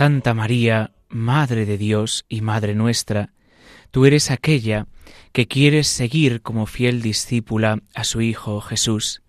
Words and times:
Santa 0.00 0.32
María, 0.32 0.92
Madre 1.10 1.66
de 1.66 1.76
Dios 1.76 2.24
y 2.26 2.40
Madre 2.40 2.74
nuestra, 2.74 3.34
tú 3.90 4.06
eres 4.06 4.30
aquella 4.30 4.86
que 5.32 5.46
quieres 5.46 5.88
seguir 5.88 6.40
como 6.40 6.64
fiel 6.64 7.02
discípula 7.02 7.82
a 7.94 8.04
su 8.04 8.22
Hijo 8.22 8.62
Jesús. 8.62 9.20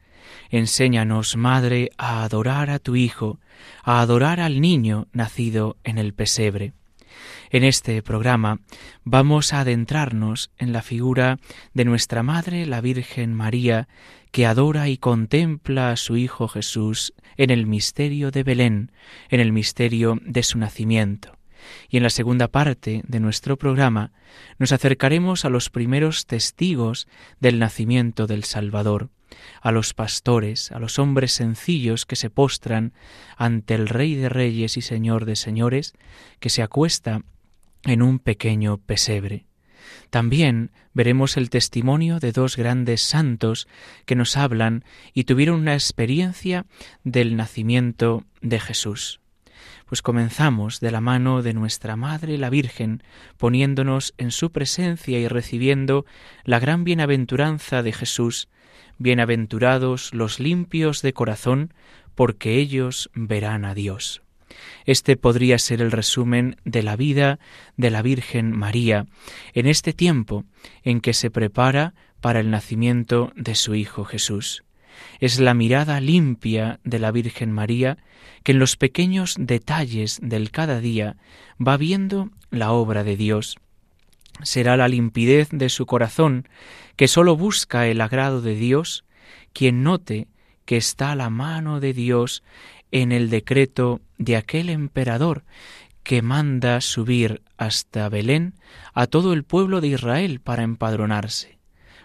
Enséñanos, 0.49 1.35
Madre, 1.35 1.89
a 1.97 2.23
adorar 2.23 2.69
a 2.69 2.79
tu 2.79 2.95
Hijo, 2.95 3.41
a 3.83 3.99
adorar 3.99 4.39
al 4.39 4.61
niño 4.61 5.09
nacido 5.11 5.75
en 5.83 5.97
el 5.97 6.13
pesebre. 6.13 6.71
En 7.49 7.65
este 7.65 8.01
programa 8.01 8.61
vamos 9.03 9.51
a 9.51 9.59
adentrarnos 9.59 10.51
en 10.57 10.71
la 10.71 10.81
figura 10.81 11.39
de 11.73 11.83
nuestra 11.83 12.23
Madre, 12.23 12.65
la 12.65 12.79
Virgen 12.79 13.33
María, 13.33 13.89
que 14.31 14.45
adora 14.45 14.87
y 14.89 14.97
contempla 14.97 15.91
a 15.91 15.97
su 15.97 16.17
Hijo 16.17 16.47
Jesús 16.47 17.13
en 17.37 17.49
el 17.49 17.67
misterio 17.67 18.31
de 18.31 18.43
Belén, 18.43 18.91
en 19.29 19.39
el 19.39 19.51
misterio 19.51 20.17
de 20.23 20.43
su 20.43 20.57
nacimiento. 20.57 21.37
Y 21.89 21.97
en 21.97 22.03
la 22.03 22.09
segunda 22.09 22.47
parte 22.47 23.03
de 23.05 23.19
nuestro 23.19 23.57
programa 23.57 24.11
nos 24.57 24.71
acercaremos 24.71 25.45
a 25.45 25.49
los 25.49 25.69
primeros 25.69 26.25
testigos 26.25 27.07
del 27.39 27.59
nacimiento 27.59 28.25
del 28.25 28.43
Salvador, 28.43 29.09
a 29.61 29.71
los 29.71 29.93
pastores, 29.93 30.71
a 30.71 30.79
los 30.79 30.97
hombres 30.97 31.33
sencillos 31.33 32.05
que 32.05 32.15
se 32.15 32.29
postran 32.29 32.93
ante 33.37 33.75
el 33.75 33.87
Rey 33.87 34.15
de 34.15 34.29
Reyes 34.29 34.77
y 34.77 34.81
Señor 34.81 35.25
de 35.25 35.35
Señores, 35.35 35.93
que 36.39 36.49
se 36.49 36.61
acuesta 36.61 37.21
en 37.83 38.01
un 38.01 38.19
pequeño 38.19 38.77
pesebre. 38.77 39.45
También 40.09 40.71
veremos 40.93 41.37
el 41.37 41.49
testimonio 41.49 42.19
de 42.19 42.31
dos 42.31 42.57
grandes 42.57 43.01
santos 43.01 43.67
que 44.05 44.15
nos 44.15 44.37
hablan 44.37 44.83
y 45.13 45.23
tuvieron 45.23 45.61
una 45.61 45.73
experiencia 45.73 46.65
del 47.03 47.35
nacimiento 47.35 48.23
de 48.41 48.59
Jesús. 48.59 49.21
Pues 49.85 50.01
comenzamos 50.01 50.79
de 50.79 50.89
la 50.91 51.01
mano 51.01 51.41
de 51.41 51.53
nuestra 51.53 51.95
Madre 51.95 52.37
la 52.37 52.49
Virgen, 52.49 53.03
poniéndonos 53.37 54.13
en 54.17 54.31
su 54.31 54.51
presencia 54.51 55.19
y 55.19 55.27
recibiendo 55.27 56.05
la 56.45 56.59
gran 56.59 56.83
bienaventuranza 56.83 57.83
de 57.83 57.91
Jesús. 57.91 58.47
Bienaventurados 58.97 60.13
los 60.13 60.39
limpios 60.39 61.01
de 61.01 61.11
corazón, 61.11 61.73
porque 62.15 62.55
ellos 62.55 63.09
verán 63.13 63.65
a 63.65 63.73
Dios. 63.73 64.20
Este 64.85 65.17
podría 65.17 65.57
ser 65.59 65.81
el 65.81 65.91
resumen 65.91 66.57
de 66.65 66.83
la 66.83 66.95
vida 66.95 67.39
de 67.77 67.91
la 67.91 68.01
Virgen 68.01 68.51
María 68.51 69.05
en 69.53 69.67
este 69.67 69.93
tiempo 69.93 70.45
en 70.83 71.01
que 71.01 71.13
se 71.13 71.29
prepara 71.29 71.93
para 72.19 72.39
el 72.39 72.51
nacimiento 72.51 73.31
de 73.35 73.55
su 73.55 73.75
Hijo 73.75 74.05
Jesús. 74.05 74.63
Es 75.19 75.39
la 75.39 75.53
mirada 75.53 75.99
limpia 75.99 76.79
de 76.83 76.99
la 76.99 77.11
Virgen 77.11 77.51
María 77.51 77.97
que 78.43 78.51
en 78.51 78.59
los 78.59 78.75
pequeños 78.75 79.35
detalles 79.39 80.19
del 80.21 80.51
cada 80.51 80.79
día 80.79 81.17
va 81.65 81.77
viendo 81.77 82.29
la 82.49 82.71
obra 82.71 83.03
de 83.03 83.17
Dios. 83.17 83.57
Será 84.43 84.77
la 84.77 84.87
limpidez 84.87 85.49
de 85.51 85.69
su 85.69 85.85
corazón 85.85 86.47
que 86.95 87.07
sólo 87.07 87.35
busca 87.35 87.87
el 87.87 88.01
agrado 88.01 88.41
de 88.41 88.55
Dios 88.55 89.05
quien 89.53 89.83
note 89.83 90.27
que 90.65 90.77
está 90.77 91.15
la 91.15 91.29
mano 91.29 91.79
de 91.79 91.93
Dios 91.93 92.43
en 92.91 93.11
el 93.11 93.29
decreto 93.29 94.01
de 94.17 94.35
aquel 94.35 94.69
emperador 94.69 95.43
que 96.03 96.21
manda 96.21 96.81
subir 96.81 97.41
hasta 97.57 98.09
Belén 98.09 98.55
a 98.93 99.07
todo 99.07 99.33
el 99.33 99.43
pueblo 99.43 99.81
de 99.81 99.89
Israel 99.89 100.39
para 100.41 100.63
empadronarse. 100.63 101.59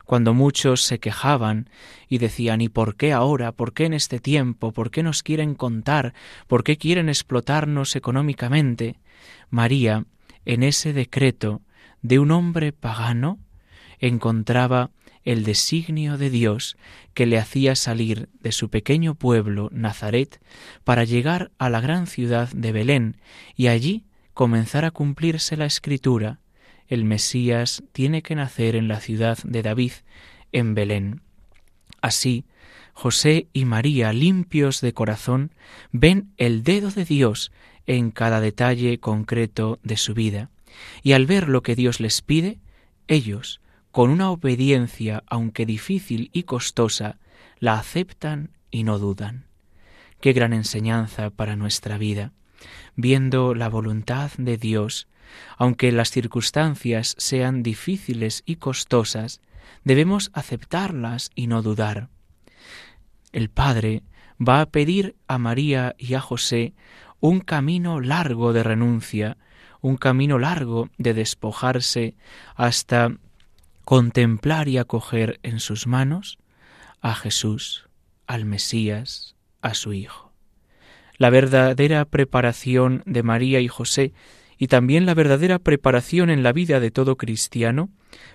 Cuando 0.05 0.35
muchos 0.35 0.83
se 0.83 1.01
quejaban 1.01 1.69
y 2.09 2.19
decían 2.19 2.61
¿y 2.61 2.69
por 2.69 2.97
qué 2.97 3.13
ahora? 3.13 3.53
¿por 3.53 3.73
qué 3.73 3.87
en 3.87 3.95
este 3.95 4.21
tiempo? 4.21 4.73
¿por 4.73 4.91
qué 4.91 5.03
nos 5.03 5.23
quieren 5.23 5.55
contar? 5.55 6.15
¿por 6.47 6.63
qué 6.63 6.77
quieren 6.77 7.09
explotarnos 7.09 7.97
económicamente? 7.97 8.97
María, 9.51 10.05
en 10.45 10.63
ese 10.63 10.93
decreto 10.93 11.63
de 12.03 12.21
un 12.21 12.31
hombre 12.31 12.73
pagano, 12.73 13.41
encontraba 13.99 14.91
el 15.27 15.45
designio 15.45 16.17
de 16.17 16.31
Dios 16.31 16.79
que 17.13 17.27
le 17.27 17.37
hacía 17.37 17.75
salir 17.75 18.31
de 18.41 18.53
su 18.53 18.71
pequeño 18.71 19.17
pueblo, 19.17 19.69
Nazaret, 19.73 20.41
para 20.85 21.05
llegar 21.05 21.51
a 21.59 21.69
la 21.69 21.81
gran 21.81 22.07
ciudad 22.07 22.49
de 22.51 22.73
Belén 22.73 23.17
y 23.57 23.67
allí 23.67 24.05
comenzar 24.33 24.85
a 24.85 24.93
cumplirse 24.93 25.57
la 25.57 25.67
escritura. 25.67 26.39
El 26.87 27.05
Mesías 27.05 27.83
tiene 27.93 28.23
que 28.23 28.37
nacer 28.37 28.77
en 28.77 28.87
la 28.87 29.01
ciudad 29.01 29.39
de 29.43 29.63
David, 29.63 29.93
en 30.53 30.75
Belén. 30.75 31.21
Así, 32.01 32.45
José 32.93 33.49
y 33.53 33.65
María, 33.65 34.13
limpios 34.13 34.81
de 34.81 34.95
corazón, 34.95 35.51
ven 35.91 36.33
el 36.37 36.63
dedo 36.63 36.91
de 36.93 37.05
Dios 37.05 37.51
en 37.87 38.13
cada 38.13 38.41
detalle 38.41 38.99
concreto 39.01 39.81
de 39.83 39.97
su 39.97 40.15
vida, 40.15 40.51
y 41.03 41.13
al 41.13 41.27
ver 41.27 41.49
lo 41.49 41.63
que 41.63 41.75
Dios 41.75 41.99
les 41.99 42.23
pide, 42.23 42.59
ellos, 43.09 43.61
con 43.97 44.11
una 44.11 44.31
obediencia, 44.31 45.25
aunque 45.27 45.65
difícil 45.65 46.29
y 46.35 46.43
costosa, 46.43 47.19
la 47.61 47.79
aceptan 47.79 48.51
y 48.71 48.83
no 48.83 48.99
dudan. 48.99 49.47
Qué 50.21 50.35
gran 50.35 50.53
enseñanza 50.53 51.31
para 51.31 51.57
nuestra 51.57 51.97
vida, 51.97 52.35
viendo 52.95 53.55
la 53.55 53.71
voluntad 53.71 54.33
de 54.37 54.59
Dios, 54.59 55.09
aunque 55.57 55.93
las 55.93 56.11
circunstancias 56.11 57.15
sean 57.17 57.63
difíciles 57.63 58.43
y 58.45 58.57
costosas, 58.57 59.41
debemos 59.83 60.31
aceptarlas 60.35 61.31
y 61.35 61.47
no 61.47 61.63
dudar. 61.63 62.11
El 63.33 63.49
Padre 63.49 64.03
va 64.39 64.61
a 64.61 64.67
pedir 64.67 65.17
a 65.27 65.39
María 65.39 65.95
y 65.97 66.13
a 66.13 66.21
José 66.21 66.75
un 67.19 67.41
camino 67.41 68.03
largo 68.03 68.53
de 68.53 68.63
renuncia, 68.63 69.39
un 69.81 69.97
camino 69.97 70.39
largo 70.39 70.91
de 70.99 71.15
despojarse 71.15 72.15
hasta 72.57 73.17
contemplar 73.87 74.67
y 74.67 74.79
acoger 74.79 75.39
en 75.45 75.61
sus 75.61 75.87
manos 75.87 76.39
a 77.01 77.15
Jesús, 77.15 77.89
al 78.27 78.45
Mesías, 78.45 79.37
a 79.63 79.75
su 79.75 79.93
Hijo. 79.93 80.33
La 81.19 81.31
verdadera 81.31 82.05
preparación 82.05 83.05
de 83.07 83.23
María 83.23 83.61
y 83.61 83.69
José 83.69 84.13
y 84.59 84.67
también 84.67 85.07
la 85.07 85.15
verdadera 85.15 85.61
preparación 85.61 86.31
en 86.31 86.43
la 86.43 86.53
vida 86.53 86.81
de 86.81 86.91
todo 86.91 87.17
cristiano 87.17 87.89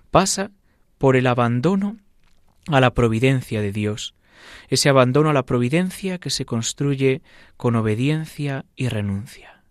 pasa 0.09 0.51
por 0.98 1.18
el 1.18 1.27
abandono 1.27 1.98
a 2.68 2.80
la 2.80 2.94
providencia 2.94 3.59
de 3.59 3.74
Dios, 3.74 4.15
ese 4.69 4.88
abandono 4.88 5.31
a 5.31 5.33
la 5.33 5.45
providencia 5.45 6.18
que 6.18 6.30
se 6.30 6.45
construye 6.45 7.21
con 7.57 7.75
obediencia 7.75 8.63
y 8.77 8.88
renuncia. 8.88 9.63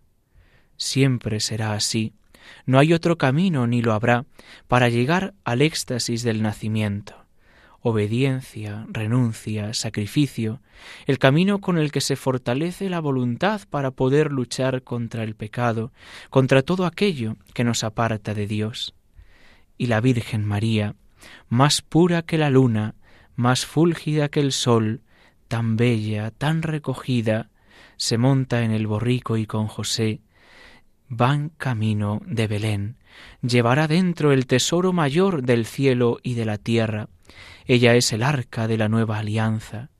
Siempre 0.76 1.40
será 1.40 1.72
así 1.72 2.12
no 2.66 2.78
hay 2.78 2.92
otro 2.92 3.18
camino 3.18 3.66
ni 3.66 3.82
lo 3.82 3.92
habrá 3.92 4.24
para 4.68 4.88
llegar 4.88 5.34
al 5.44 5.62
éxtasis 5.62 6.22
del 6.22 6.42
nacimiento. 6.42 7.14
Obediencia, 7.82 8.86
renuncia, 8.90 9.72
sacrificio, 9.72 10.60
el 11.06 11.18
camino 11.18 11.60
con 11.60 11.78
el 11.78 11.90
que 11.90 12.02
se 12.02 12.16
fortalece 12.16 12.90
la 12.90 13.00
voluntad 13.00 13.62
para 13.70 13.90
poder 13.90 14.32
luchar 14.32 14.82
contra 14.82 15.24
el 15.24 15.34
pecado, 15.34 15.92
contra 16.28 16.62
todo 16.62 16.84
aquello 16.84 17.36
que 17.54 17.64
nos 17.64 17.82
aparta 17.82 18.34
de 18.34 18.46
Dios. 18.46 18.94
Y 19.78 19.86
la 19.86 20.02
Virgen 20.02 20.44
María, 20.44 20.94
más 21.48 21.80
pura 21.80 22.20
que 22.22 22.36
la 22.36 22.50
luna, 22.50 22.94
más 23.34 23.64
fúlgida 23.64 24.28
que 24.28 24.40
el 24.40 24.52
sol, 24.52 25.00
tan 25.48 25.76
bella, 25.76 26.30
tan 26.30 26.62
recogida, 26.62 27.48
se 27.96 28.18
monta 28.18 28.62
en 28.62 28.72
el 28.72 28.86
borrico 28.86 29.36
y 29.36 29.46
con 29.46 29.66
José, 29.66 30.20
van 31.10 31.50
camino 31.50 32.22
de 32.24 32.46
Belén. 32.46 32.96
Llevará 33.42 33.88
dentro 33.88 34.32
el 34.32 34.46
tesoro 34.46 34.92
mayor 34.92 35.42
del 35.42 35.66
cielo 35.66 36.20
y 36.22 36.34
de 36.34 36.44
la 36.44 36.56
tierra. 36.56 37.08
Ella 37.66 37.96
es 37.96 38.12
el 38.12 38.22
arca 38.22 38.68
de 38.68 38.78
la 38.78 38.88
nueva 38.88 39.18
alianza. 39.18 39.90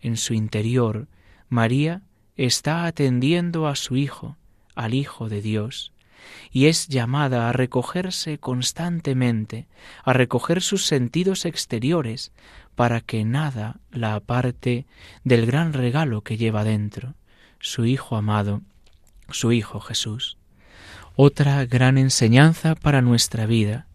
En 0.00 0.16
su 0.16 0.32
interior, 0.32 1.06
María 1.50 2.02
está 2.36 2.86
atendiendo 2.86 3.68
a 3.68 3.76
su 3.76 3.96
Hijo, 3.96 4.38
al 4.74 4.94
Hijo 4.94 5.28
de 5.28 5.42
Dios, 5.42 5.92
y 6.50 6.66
es 6.66 6.88
llamada 6.88 7.50
a 7.50 7.52
recogerse 7.52 8.38
constantemente, 8.38 9.68
a 10.02 10.14
recoger 10.14 10.62
sus 10.62 10.86
sentidos 10.86 11.44
exteriores, 11.44 12.32
para 12.74 13.02
que 13.02 13.24
nada 13.26 13.80
la 13.90 14.14
aparte 14.14 14.86
del 15.24 15.44
gran 15.44 15.74
regalo 15.74 16.22
que 16.22 16.38
lleva 16.38 16.64
dentro, 16.64 17.14
su 17.60 17.84
Hijo 17.84 18.16
amado, 18.16 18.62
su 19.28 19.52
Hijo 19.52 19.78
Jesús. 19.78 20.38
Otra 21.16 21.64
gran 21.64 21.96
enseñanza 21.96 22.74
para 22.74 23.00
nuestra 23.00 23.46
vida, 23.46 23.86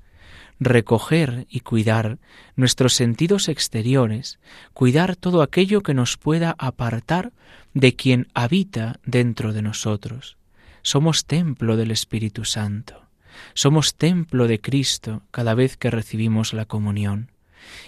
recoger 0.60 1.48
y 1.50 1.60
cuidar 1.60 2.18
nuestros 2.56 2.94
sentidos 2.94 3.50
exteriores, 3.50 4.40
cuidar 4.74 5.18
todo 5.18 5.42
aquello 5.42 5.82
que 5.82 5.94
nos 5.94 6.16
pueda 6.16 6.56
apartar 6.58 7.34
de 7.74 7.94
quien 7.94 8.28
habita 8.34 9.00
dentro 9.06 9.52
de 9.52 9.62
nosotros. 9.62 10.38
Somos 10.82 11.26
templo 11.26 11.76
del 11.76 11.92
Espíritu 11.92 12.46
Santo. 12.46 13.06
Somos 13.54 13.96
templo 13.96 14.48
de 14.48 14.62
Cristo 14.62 15.24
cada 15.32 15.54
vez 15.56 15.76
que 15.76 15.92
recibimos 15.92 16.54
la 16.54 16.66
comunión. 16.66 17.32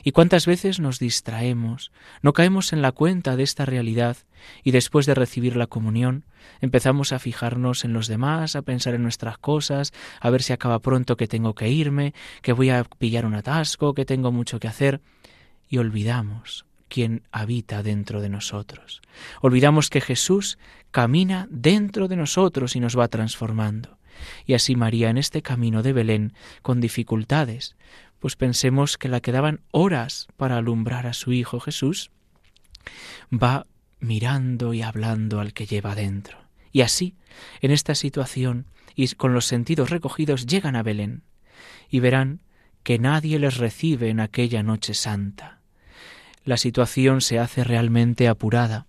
¿Y 0.04 0.12
cuántas 0.12 0.46
veces 0.46 0.80
nos 0.80 1.00
distraemos, 1.00 1.92
no 2.22 2.34
caemos 2.34 2.74
en 2.74 2.82
la 2.82 2.92
cuenta 2.92 3.36
de 3.36 3.44
esta 3.44 3.66
realidad 3.66 4.18
y 4.64 4.72
después 4.72 5.06
de 5.06 5.16
recibir 5.16 5.56
la 5.56 5.68
comunión 5.68 6.26
empezamos 6.62 7.12
a 7.12 7.20
fijarnos 7.20 7.86
en 7.86 7.94
los 7.94 8.08
demás, 8.08 8.56
a 8.56 8.62
pensar 8.62 8.94
en 8.94 9.04
nuestras 9.04 9.38
cosas, 9.38 9.94
a 10.20 10.30
ver 10.30 10.44
si 10.44 10.54
acaba 10.54 10.80
pronto 10.80 11.18
que 11.18 11.28
tengo 11.28 11.54
que 11.56 11.70
irme, 11.70 12.14
que 12.42 12.54
voy 12.54 12.70
a 12.70 12.84
pillar 12.84 13.26
un 13.26 13.36
atasco, 13.36 13.94
que 13.94 14.06
tengo 14.06 14.32
mucho 14.32 14.60
que 14.60 14.68
hacer 14.68 15.02
y 15.70 15.78
olvidamos 15.78 16.66
quién 16.92 17.24
habita 17.32 17.84
dentro 17.84 18.22
de 18.22 18.30
nosotros. 18.30 19.02
Olvidamos 19.40 19.90
que 19.90 20.02
Jesús 20.02 20.58
camina 20.92 21.48
dentro 21.50 22.10
de 22.10 22.18
nosotros 22.18 22.76
y 22.76 22.82
nos 22.82 23.00
va 23.00 23.08
transformando. 23.08 23.98
Y 24.46 24.54
así 24.54 24.76
María 24.76 25.10
en 25.10 25.18
este 25.18 25.42
camino 25.42 25.84
de 25.84 25.94
Belén, 25.94 26.34
con 26.62 26.82
dificultades, 26.82 27.76
pues 28.22 28.36
pensemos 28.36 29.00
que 29.00 29.10
la 29.10 29.20
quedaban 29.20 29.62
horas 29.72 30.28
para 30.38 30.58
alumbrar 30.58 31.08
a 31.08 31.14
su 31.14 31.34
Hijo 31.34 31.60
Jesús, 31.60 32.12
va 33.34 33.66
mirando 34.00 34.74
y 34.76 34.84
hablando 34.84 35.40
al 35.40 35.54
que 35.54 35.66
lleva 35.66 35.96
dentro. 35.96 36.38
Y 36.72 36.82
así, 36.82 37.16
en 37.62 37.72
esta 37.72 37.96
situación 37.96 38.68
y 38.96 39.08
con 39.10 39.34
los 39.34 39.46
sentidos 39.46 39.90
recogidos, 39.90 40.46
llegan 40.46 40.76
a 40.76 40.84
Belén 40.84 41.24
y 41.90 42.00
verán 42.00 42.42
que 42.84 43.00
nadie 43.00 43.40
les 43.40 43.58
recibe 43.58 44.10
en 44.10 44.20
aquella 44.20 44.62
noche 44.62 44.94
santa. 44.94 45.60
La 46.46 46.58
situación 46.58 47.22
se 47.22 47.40
hace 47.40 47.64
realmente 47.64 48.28
apurada. 48.28 48.86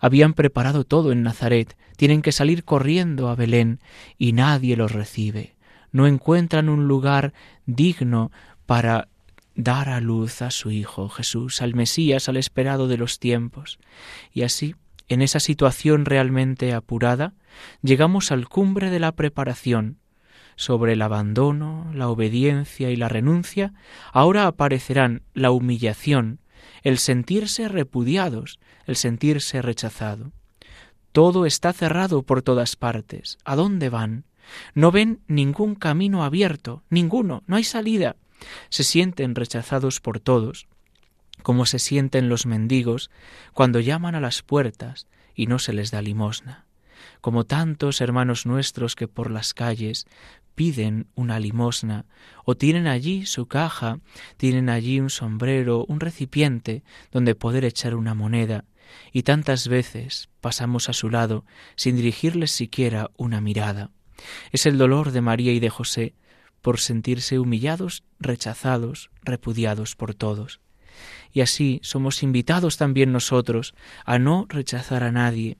Habían 0.00 0.34
preparado 0.34 0.84
todo 0.84 1.10
en 1.10 1.24
Nazaret, 1.24 1.76
tienen 1.96 2.22
que 2.22 2.30
salir 2.30 2.62
corriendo 2.62 3.28
a 3.28 3.34
Belén 3.34 3.80
y 4.18 4.34
nadie 4.34 4.76
los 4.76 4.92
recibe. 4.92 5.56
No 5.90 6.06
encuentran 6.06 6.68
un 6.68 6.86
lugar 6.86 7.32
digno 7.66 8.30
para 8.68 9.08
dar 9.54 9.88
a 9.88 9.98
luz 9.98 10.42
a 10.42 10.50
su 10.50 10.70
Hijo 10.70 11.08
Jesús, 11.08 11.62
al 11.62 11.74
Mesías, 11.74 12.28
al 12.28 12.36
esperado 12.36 12.86
de 12.86 12.98
los 12.98 13.18
tiempos. 13.18 13.78
Y 14.30 14.42
así, 14.42 14.74
en 15.08 15.22
esa 15.22 15.40
situación 15.40 16.04
realmente 16.04 16.74
apurada, 16.74 17.32
llegamos 17.80 18.30
al 18.30 18.46
cumbre 18.46 18.90
de 18.90 19.00
la 19.00 19.12
preparación. 19.12 19.96
Sobre 20.54 20.92
el 20.92 21.00
abandono, 21.00 21.90
la 21.94 22.10
obediencia 22.10 22.90
y 22.90 22.96
la 22.96 23.08
renuncia, 23.08 23.72
ahora 24.12 24.46
aparecerán 24.46 25.22
la 25.32 25.50
humillación, 25.50 26.38
el 26.82 26.98
sentirse 26.98 27.68
repudiados, 27.68 28.60
el 28.84 28.96
sentirse 28.96 29.62
rechazado. 29.62 30.32
Todo 31.12 31.46
está 31.46 31.72
cerrado 31.72 32.22
por 32.22 32.42
todas 32.42 32.76
partes. 32.76 33.38
¿A 33.46 33.56
dónde 33.56 33.88
van? 33.88 34.24
No 34.74 34.92
ven 34.92 35.20
ningún 35.26 35.74
camino 35.74 36.22
abierto, 36.22 36.82
ninguno, 36.90 37.44
no 37.46 37.56
hay 37.56 37.64
salida 37.64 38.16
se 38.68 38.84
sienten 38.84 39.34
rechazados 39.34 40.00
por 40.00 40.20
todos, 40.20 40.66
como 41.42 41.66
se 41.66 41.78
sienten 41.78 42.28
los 42.28 42.46
mendigos 42.46 43.10
cuando 43.52 43.80
llaman 43.80 44.14
a 44.14 44.20
las 44.20 44.42
puertas 44.42 45.06
y 45.34 45.46
no 45.46 45.58
se 45.58 45.72
les 45.72 45.90
da 45.90 46.02
limosna, 46.02 46.66
como 47.20 47.44
tantos 47.44 48.00
hermanos 48.00 48.46
nuestros 48.46 48.96
que 48.96 49.08
por 49.08 49.30
las 49.30 49.54
calles 49.54 50.06
piden 50.54 51.06
una 51.14 51.38
limosna 51.38 52.04
o 52.44 52.56
tienen 52.56 52.88
allí 52.88 53.26
su 53.26 53.46
caja, 53.46 54.00
tienen 54.36 54.68
allí 54.68 54.98
un 54.98 55.10
sombrero, 55.10 55.84
un 55.86 56.00
recipiente 56.00 56.82
donde 57.12 57.36
poder 57.36 57.64
echar 57.64 57.94
una 57.94 58.14
moneda, 58.14 58.64
y 59.12 59.22
tantas 59.22 59.68
veces 59.68 60.28
pasamos 60.40 60.88
a 60.88 60.92
su 60.92 61.10
lado 61.10 61.44
sin 61.76 61.94
dirigirles 61.94 62.50
siquiera 62.50 63.10
una 63.16 63.40
mirada. 63.40 63.90
Es 64.50 64.66
el 64.66 64.78
dolor 64.78 65.12
de 65.12 65.20
María 65.20 65.52
y 65.52 65.60
de 65.60 65.70
José 65.70 66.14
por 66.62 66.80
sentirse 66.80 67.38
humillados, 67.38 68.02
rechazados, 68.18 69.10
repudiados 69.22 69.96
por 69.96 70.14
todos. 70.14 70.60
Y 71.32 71.40
así 71.40 71.80
somos 71.82 72.22
invitados 72.22 72.76
también 72.76 73.12
nosotros 73.12 73.74
a 74.04 74.18
no 74.18 74.46
rechazar 74.48 75.04
a 75.04 75.12
nadie. 75.12 75.58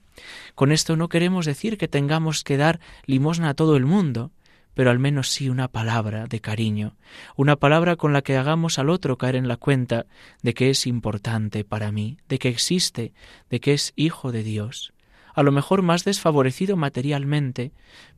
Con 0.55 0.73
esto 0.73 0.97
no 0.97 1.09
queremos 1.09 1.47
decir 1.47 1.79
que 1.79 1.89
tengamos 1.89 2.43
que 2.43 2.57
dar 2.57 2.81
limosna 3.07 3.51
a 3.51 3.55
todo 3.55 3.77
el 3.77 3.87
mundo, 3.87 4.33
pero 4.75 4.91
al 4.91 4.99
menos 4.99 5.29
sí 5.31 5.49
una 5.49 5.69
palabra 5.69 6.27
de 6.27 6.41
cariño, 6.41 6.97
una 7.37 7.57
palabra 7.57 7.97
con 7.97 8.13
la 8.13 8.23
que 8.23 8.37
hagamos 8.37 8.79
al 8.79 8.91
otro 8.91 9.19
caer 9.19 9.37
en 9.37 9.49
la 9.49 9.57
cuenta 9.57 10.07
de 10.43 10.55
que 10.55 10.71
es 10.71 10.87
importante 10.87 11.65
para 11.65 11.91
mí, 11.91 12.19
de 12.29 12.39
que 12.39 12.49
existe, 12.49 13.13
de 13.51 13.61
que 13.61 13.75
es 13.75 13.93
hijo 13.97 14.31
de 14.31 14.43
Dios, 14.43 14.93
a 15.35 15.43
lo 15.43 15.53
mejor 15.53 15.83
más 15.83 16.05
desfavorecido 16.05 16.77
materialmente, 16.77 17.73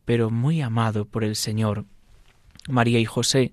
pero 0.04 0.30
muy 0.30 0.60
amado 0.60 1.06
por 1.06 1.24
el 1.24 1.36
Señor 1.36 1.86
María 2.70 2.98
y 2.98 3.04
José, 3.04 3.52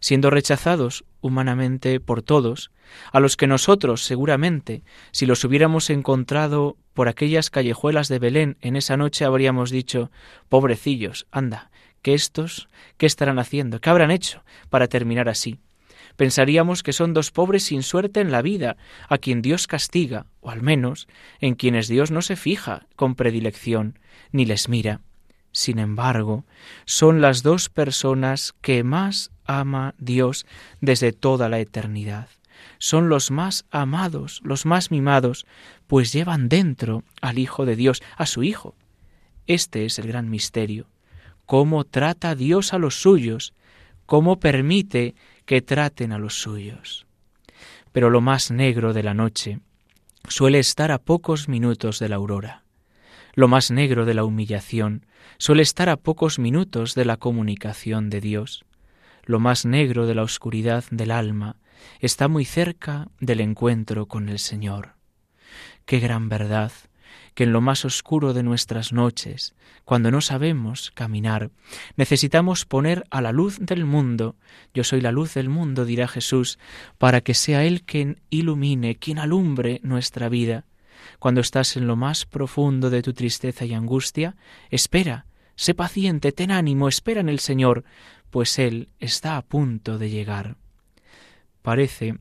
siendo 0.00 0.30
rechazados 0.30 1.04
humanamente 1.20 2.00
por 2.00 2.22
todos, 2.22 2.70
a 3.12 3.20
los 3.20 3.36
que 3.36 3.46
nosotros, 3.46 4.04
seguramente, 4.04 4.82
si 5.10 5.26
los 5.26 5.44
hubiéramos 5.44 5.90
encontrado 5.90 6.76
por 6.94 7.08
aquellas 7.08 7.50
callejuelas 7.50 8.08
de 8.08 8.18
Belén 8.18 8.56
en 8.60 8.76
esa 8.76 8.96
noche, 8.96 9.24
habríamos 9.24 9.70
dicho 9.70 10.10
Pobrecillos, 10.48 11.26
anda, 11.30 11.70
que 12.02 12.14
estos, 12.14 12.68
¿qué 12.96 13.06
estarán 13.06 13.38
haciendo? 13.38 13.80
¿Qué 13.80 13.90
habrán 13.90 14.10
hecho 14.10 14.44
para 14.70 14.88
terminar 14.88 15.28
así? 15.28 15.58
Pensaríamos 16.16 16.82
que 16.82 16.94
son 16.94 17.12
dos 17.12 17.30
pobres 17.30 17.64
sin 17.64 17.82
suerte 17.82 18.20
en 18.20 18.30
la 18.30 18.40
vida, 18.40 18.76
a 19.08 19.18
quien 19.18 19.42
Dios 19.42 19.66
castiga, 19.66 20.26
o 20.40 20.50
al 20.50 20.62
menos 20.62 21.08
en 21.40 21.54
quienes 21.54 21.88
Dios 21.88 22.10
no 22.10 22.22
se 22.22 22.36
fija 22.36 22.86
con 22.96 23.14
predilección, 23.16 23.98
ni 24.32 24.46
les 24.46 24.68
mira. 24.68 25.00
Sin 25.56 25.78
embargo, 25.78 26.44
son 26.84 27.22
las 27.22 27.42
dos 27.42 27.70
personas 27.70 28.52
que 28.60 28.84
más 28.84 29.30
ama 29.46 29.94
Dios 29.96 30.44
desde 30.82 31.12
toda 31.14 31.48
la 31.48 31.60
eternidad. 31.60 32.28
Son 32.76 33.08
los 33.08 33.30
más 33.30 33.64
amados, 33.70 34.42
los 34.44 34.66
más 34.66 34.90
mimados, 34.90 35.46
pues 35.86 36.12
llevan 36.12 36.50
dentro 36.50 37.04
al 37.22 37.38
Hijo 37.38 37.64
de 37.64 37.74
Dios, 37.74 38.02
a 38.18 38.26
su 38.26 38.42
Hijo. 38.42 38.74
Este 39.46 39.86
es 39.86 39.98
el 39.98 40.08
gran 40.08 40.28
misterio. 40.28 40.88
Cómo 41.46 41.84
trata 41.84 42.34
Dios 42.34 42.74
a 42.74 42.78
los 42.78 43.00
suyos, 43.00 43.54
cómo 44.04 44.38
permite 44.38 45.14
que 45.46 45.62
traten 45.62 46.12
a 46.12 46.18
los 46.18 46.34
suyos. 46.34 47.06
Pero 47.92 48.10
lo 48.10 48.20
más 48.20 48.50
negro 48.50 48.92
de 48.92 49.02
la 49.02 49.14
noche 49.14 49.60
suele 50.28 50.58
estar 50.58 50.92
a 50.92 50.98
pocos 50.98 51.48
minutos 51.48 51.98
de 51.98 52.10
la 52.10 52.16
aurora. 52.16 52.65
Lo 53.38 53.48
más 53.48 53.70
negro 53.70 54.06
de 54.06 54.14
la 54.14 54.24
humillación 54.24 55.04
suele 55.36 55.62
estar 55.62 55.90
a 55.90 55.98
pocos 55.98 56.38
minutos 56.38 56.94
de 56.94 57.04
la 57.04 57.18
comunicación 57.18 58.08
de 58.08 58.22
Dios. 58.22 58.64
Lo 59.24 59.40
más 59.40 59.66
negro 59.66 60.06
de 60.06 60.14
la 60.14 60.22
oscuridad 60.22 60.84
del 60.90 61.10
alma 61.10 61.56
está 62.00 62.28
muy 62.28 62.46
cerca 62.46 63.08
del 63.20 63.42
encuentro 63.42 64.06
con 64.06 64.30
el 64.30 64.38
Señor. 64.38 64.94
Qué 65.84 66.00
gran 66.00 66.30
verdad 66.30 66.72
que 67.34 67.44
en 67.44 67.52
lo 67.52 67.60
más 67.60 67.84
oscuro 67.84 68.32
de 68.32 68.42
nuestras 68.42 68.94
noches, 68.94 69.54
cuando 69.84 70.10
no 70.10 70.22
sabemos 70.22 70.90
caminar, 70.92 71.50
necesitamos 71.96 72.64
poner 72.64 73.04
a 73.10 73.20
la 73.20 73.32
luz 73.32 73.58
del 73.60 73.84
mundo, 73.84 74.36
yo 74.72 74.82
soy 74.82 75.02
la 75.02 75.12
luz 75.12 75.34
del 75.34 75.50
mundo, 75.50 75.84
dirá 75.84 76.08
Jesús, 76.08 76.58
para 76.96 77.20
que 77.20 77.34
sea 77.34 77.64
Él 77.64 77.82
quien 77.82 78.22
ilumine, 78.30 78.96
quien 78.96 79.18
alumbre 79.18 79.80
nuestra 79.82 80.30
vida, 80.30 80.64
cuando 81.18 81.40
estás 81.40 81.76
en 81.76 81.86
lo 81.86 81.96
más 81.96 82.26
profundo 82.26 82.90
de 82.90 83.02
tu 83.02 83.12
tristeza 83.12 83.64
y 83.64 83.74
angustia, 83.74 84.36
espera, 84.70 85.26
sé 85.54 85.74
paciente, 85.74 86.32
ten 86.32 86.50
ánimo, 86.50 86.88
espera 86.88 87.20
en 87.20 87.28
el 87.28 87.38
Señor, 87.38 87.84
pues 88.30 88.58
Él 88.58 88.90
está 88.98 89.36
a 89.36 89.42
punto 89.42 89.98
de 89.98 90.10
llegar. 90.10 90.56
Parece 91.62 92.16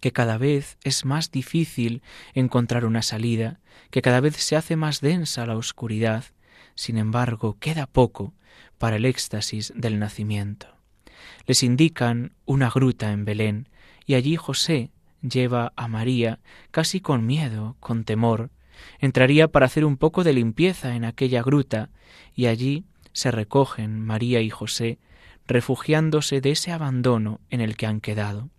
que 0.00 0.12
cada 0.12 0.38
vez 0.38 0.76
es 0.82 1.04
más 1.04 1.30
difícil 1.30 2.02
encontrar 2.34 2.84
una 2.84 3.02
salida, 3.02 3.60
que 3.90 4.02
cada 4.02 4.20
vez 4.20 4.36
se 4.36 4.56
hace 4.56 4.76
más 4.76 5.00
densa 5.00 5.46
la 5.46 5.56
oscuridad, 5.56 6.24
sin 6.74 6.98
embargo 6.98 7.56
queda 7.58 7.86
poco 7.86 8.34
para 8.78 8.96
el 8.96 9.04
éxtasis 9.04 9.72
del 9.74 9.98
nacimiento. 9.98 10.68
Les 11.46 11.62
indican 11.62 12.34
una 12.44 12.70
gruta 12.70 13.12
en 13.12 13.24
Belén, 13.24 13.68
y 14.04 14.14
allí 14.14 14.36
José 14.36 14.90
lleva 15.28 15.72
a 15.76 15.88
María 15.88 16.40
casi 16.70 17.00
con 17.00 17.26
miedo, 17.26 17.76
con 17.80 18.04
temor, 18.04 18.50
entraría 18.98 19.48
para 19.48 19.66
hacer 19.66 19.84
un 19.84 19.96
poco 19.96 20.24
de 20.24 20.32
limpieza 20.32 20.94
en 20.94 21.04
aquella 21.04 21.42
gruta, 21.42 21.90
y 22.34 22.46
allí 22.46 22.84
se 23.12 23.30
recogen 23.30 24.00
María 24.00 24.40
y 24.40 24.50
José, 24.50 24.98
refugiándose 25.46 26.40
de 26.40 26.50
ese 26.50 26.72
abandono 26.72 27.40
en 27.50 27.60
el 27.60 27.76
que 27.76 27.86
han 27.86 28.00
quedado. 28.00 28.50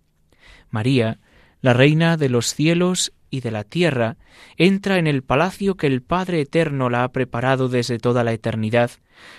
María, 0.70 1.20
la 1.60 1.72
reina 1.72 2.16
de 2.16 2.28
los 2.28 2.54
cielos 2.54 3.12
y 3.30 3.40
de 3.40 3.50
la 3.50 3.64
tierra, 3.64 4.16
entra 4.56 4.98
en 4.98 5.06
el 5.06 5.22
palacio 5.22 5.76
que 5.76 5.86
el 5.86 6.02
Padre 6.02 6.40
Eterno 6.40 6.88
la 6.88 7.04
ha 7.04 7.12
preparado 7.12 7.68
desde 7.68 7.98
toda 7.98 8.24
la 8.24 8.32
eternidad 8.32 8.90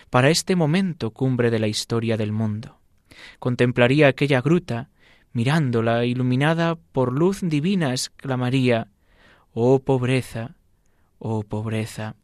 para 0.09 0.29
este 0.29 0.55
momento 0.55 1.11
cumbre 1.11 1.49
de 1.49 1.59
la 1.59 1.67
historia 1.67 2.17
del 2.17 2.31
mundo. 2.31 2.79
Contemplaría 3.39 4.07
aquella 4.07 4.41
gruta, 4.41 4.89
mirándola 5.33 6.05
iluminada 6.05 6.75
por 6.75 7.13
luz 7.13 7.39
divina, 7.41 7.91
exclamaría 7.91 8.87
Oh 9.53 9.79
pobreza, 9.79 10.55
oh 11.17 11.43
pobreza. 11.43 12.15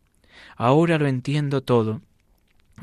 Ahora 0.55 0.97
lo 0.97 1.07
entiendo 1.07 1.61
todo. 1.61 2.01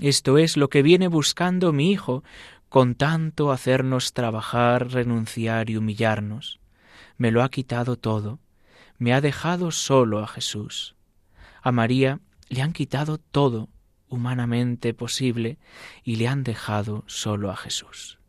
Esto 0.00 0.38
es 0.38 0.56
lo 0.56 0.68
que 0.68 0.82
viene 0.82 1.08
buscando 1.08 1.72
mi 1.72 1.90
Hijo 1.90 2.24
con 2.68 2.94
tanto 2.94 3.52
hacernos 3.52 4.12
trabajar, 4.12 4.90
renunciar 4.90 5.68
y 5.68 5.76
humillarnos. 5.76 6.60
Me 7.18 7.30
lo 7.30 7.42
ha 7.42 7.50
quitado 7.50 7.96
todo 7.96 8.38
me 9.02 9.12
ha 9.12 9.20
dejado 9.20 9.72
solo 9.72 10.20
a 10.20 10.28
Jesús. 10.28 10.94
A 11.60 11.72
María 11.72 12.20
le 12.48 12.62
han 12.62 12.72
quitado 12.72 13.18
todo 13.18 13.68
humanamente 14.08 14.94
posible 14.94 15.58
y 16.04 16.16
le 16.16 16.28
han 16.28 16.44
dejado 16.44 17.02
solo 17.08 17.50
a 17.50 17.56
Jesús. 17.56 18.20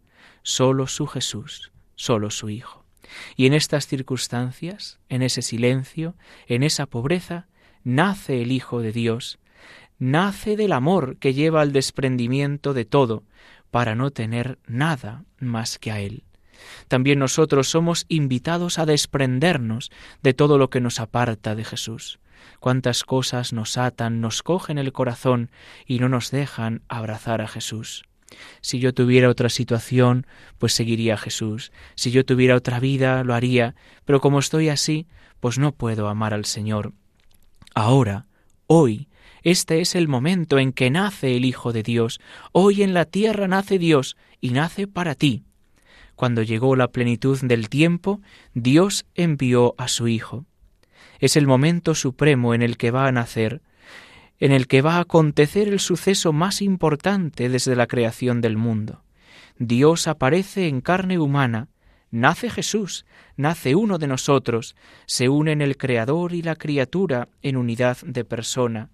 Solo 0.41 0.87
su 0.87 1.05
Jesús, 1.05 1.71
solo 1.95 2.29
su 2.29 2.49
Hijo. 2.49 2.85
Y 3.35 3.45
en 3.45 3.53
estas 3.53 3.87
circunstancias, 3.87 4.99
en 5.09 5.21
ese 5.21 5.41
silencio, 5.41 6.15
en 6.47 6.63
esa 6.63 6.85
pobreza, 6.85 7.47
nace 7.83 8.41
el 8.41 8.51
Hijo 8.51 8.81
de 8.81 8.91
Dios, 8.91 9.39
nace 9.99 10.55
del 10.55 10.73
amor 10.73 11.17
que 11.17 11.33
lleva 11.33 11.61
al 11.61 11.71
desprendimiento 11.71 12.73
de 12.73 12.85
todo, 12.85 13.23
para 13.71 13.95
no 13.95 14.11
tener 14.11 14.59
nada 14.67 15.25
más 15.39 15.79
que 15.79 15.91
a 15.91 15.99
Él. 15.99 16.23
También 16.87 17.19
nosotros 17.19 17.67
somos 17.67 18.05
invitados 18.07 18.79
a 18.79 18.85
desprendernos 18.85 19.91
de 20.21 20.33
todo 20.33 20.57
lo 20.57 20.69
que 20.69 20.81
nos 20.81 20.99
aparta 20.99 21.55
de 21.55 21.63
Jesús. 21.63 22.19
Cuántas 22.59 23.03
cosas 23.03 23.53
nos 23.53 23.77
atan, 23.77 24.21
nos 24.21 24.43
cogen 24.43 24.77
el 24.77 24.91
corazón 24.91 25.49
y 25.85 25.99
no 25.99 26.09
nos 26.09 26.31
dejan 26.31 26.83
abrazar 26.87 27.41
a 27.41 27.47
Jesús. 27.47 28.03
Si 28.61 28.79
yo 28.79 28.93
tuviera 28.93 29.29
otra 29.29 29.49
situación, 29.49 30.25
pues 30.57 30.73
seguiría 30.73 31.15
a 31.15 31.17
Jesús. 31.17 31.71
Si 31.95 32.11
yo 32.11 32.25
tuviera 32.25 32.55
otra 32.55 32.79
vida, 32.79 33.23
lo 33.23 33.33
haría, 33.33 33.75
pero 34.05 34.21
como 34.21 34.39
estoy 34.39 34.69
así, 34.69 35.07
pues 35.39 35.57
no 35.57 35.73
puedo 35.73 36.07
amar 36.07 36.33
al 36.33 36.45
Señor. 36.45 36.93
Ahora, 37.75 38.27
hoy, 38.67 39.09
este 39.43 39.81
es 39.81 39.95
el 39.95 40.07
momento 40.07 40.57
en 40.57 40.71
que 40.71 40.89
nace 40.89 41.35
el 41.35 41.43
Hijo 41.43 41.73
de 41.73 41.83
Dios. 41.83 42.21
Hoy 42.53 42.81
en 42.81 42.93
la 42.93 43.05
tierra 43.05 43.47
nace 43.47 43.77
Dios 43.77 44.15
y 44.39 44.51
nace 44.51 44.87
para 44.87 45.15
ti. 45.15 45.43
Cuando 46.15 46.43
llegó 46.43 46.75
la 46.75 46.89
plenitud 46.89 47.39
del 47.41 47.69
tiempo, 47.69 48.21
Dios 48.53 49.05
envió 49.15 49.75
a 49.77 49.87
su 49.87 50.07
Hijo. 50.07 50.45
Es 51.19 51.35
el 51.35 51.47
momento 51.47 51.95
supremo 51.95 52.53
en 52.53 52.61
el 52.61 52.77
que 52.77 52.91
va 52.91 53.07
a 53.07 53.11
nacer, 53.11 53.61
en 54.43 54.51
el 54.51 54.67
que 54.67 54.81
va 54.81 54.95
a 54.97 54.99
acontecer 54.99 55.69
el 55.69 55.79
suceso 55.79 56.33
más 56.33 56.61
importante 56.61 57.47
desde 57.47 57.77
la 57.77 57.87
creación 57.87 58.41
del 58.41 58.57
mundo. 58.57 59.01
Dios 59.57 60.05
aparece 60.05 60.67
en 60.67 60.81
carne 60.81 61.17
humana, 61.17 61.69
nace 62.11 62.49
Jesús, 62.49 63.05
nace 63.37 63.73
uno 63.73 63.99
de 63.99 64.07
nosotros, 64.07 64.75
se 65.05 65.29
unen 65.29 65.61
el 65.61 65.77
Creador 65.77 66.33
y 66.33 66.41
la 66.41 66.57
criatura 66.57 67.29
en 67.41 67.55
unidad 67.55 67.99
de 68.05 68.25
persona. 68.25 68.89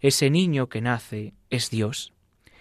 Ese 0.00 0.30
niño 0.30 0.68
que 0.68 0.80
nace 0.80 1.34
es 1.50 1.70
Dios. 1.70 2.12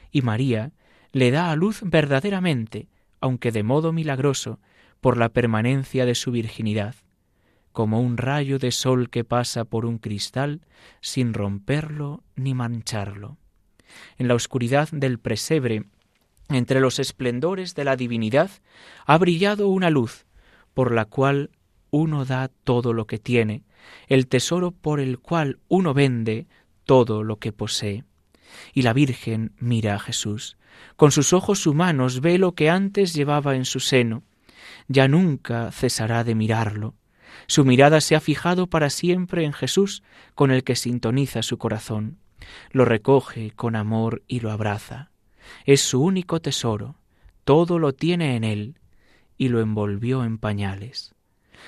Y 0.09 0.23
María 0.23 0.71
le 1.11 1.29
da 1.29 1.51
a 1.51 1.55
luz 1.55 1.81
verdaderamente, 1.83 2.87
aunque 3.21 3.51
de 3.51 3.61
modo 3.61 3.93
milagroso, 3.93 4.59
por 5.01 5.17
la 5.17 5.29
permanencia 5.29 6.07
de 6.07 6.15
su 6.15 6.31
virginidad, 6.31 6.95
como 7.73 7.99
un 7.99 8.17
rayo 8.17 8.59
de 8.59 8.71
sol 8.71 9.09
que 9.09 9.23
pasa 9.25 9.65
por 9.65 9.85
un 9.85 9.97
cristal 9.97 10.61
sin 11.01 11.33
romperlo 11.33 12.23
ni 12.35 12.53
mancharlo. 12.53 13.37
En 14.17 14.27
la 14.27 14.35
oscuridad 14.35 14.89
del 14.91 15.19
presebre, 15.19 15.83
entre 16.49 16.79
los 16.79 16.99
esplendores 16.99 17.75
de 17.75 17.83
la 17.83 17.95
divinidad, 17.95 18.51
ha 19.05 19.17
brillado 19.17 19.67
una 19.67 19.89
luz, 19.89 20.25
por 20.73 20.91
la 20.91 21.05
cual 21.05 21.49
uno 21.89 22.25
da 22.25 22.47
todo 22.63 22.93
lo 22.93 23.07
que 23.07 23.19
tiene, 23.19 23.63
el 24.07 24.27
tesoro 24.27 24.71
por 24.71 24.99
el 24.99 25.19
cual 25.19 25.59
uno 25.67 25.93
vende 25.93 26.47
todo 26.85 27.23
lo 27.23 27.37
que 27.37 27.51
posee. 27.51 28.03
Y 28.73 28.83
la 28.83 28.93
Virgen 28.93 29.53
mira 29.57 29.95
a 29.95 29.99
Jesús, 29.99 30.57
con 30.95 31.11
sus 31.11 31.33
ojos 31.33 31.65
humanos 31.65 32.21
ve 32.21 32.37
lo 32.37 32.53
que 32.53 32.69
antes 32.69 33.13
llevaba 33.13 33.55
en 33.55 33.65
su 33.65 33.79
seno. 33.79 34.23
Ya 34.87 35.07
nunca 35.07 35.71
cesará 35.71 36.23
de 36.23 36.35
mirarlo. 36.35 36.95
Su 37.47 37.65
mirada 37.65 38.01
se 38.01 38.15
ha 38.15 38.19
fijado 38.19 38.67
para 38.67 38.89
siempre 38.89 39.43
en 39.43 39.53
Jesús, 39.53 40.03
con 40.35 40.51
el 40.51 40.63
que 40.63 40.75
sintoniza 40.75 41.43
su 41.43 41.57
corazón. 41.57 42.17
Lo 42.71 42.85
recoge 42.85 43.51
con 43.51 43.75
amor 43.75 44.23
y 44.27 44.39
lo 44.39 44.51
abraza. 44.51 45.11
Es 45.65 45.81
su 45.81 46.01
único 46.01 46.41
tesoro, 46.41 46.95
todo 47.43 47.79
lo 47.79 47.93
tiene 47.93 48.35
en 48.35 48.43
él, 48.43 48.75
y 49.37 49.49
lo 49.49 49.61
envolvió 49.61 50.23
en 50.23 50.37
pañales. 50.37 51.13